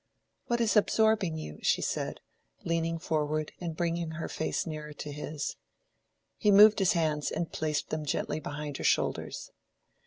[0.47, 2.21] "What is absorbing you?" she said,
[2.65, 5.57] leaning forward and bringing her face nearer to his.
[6.37, 9.51] He moved his hands and placed them gently behind her shoulders.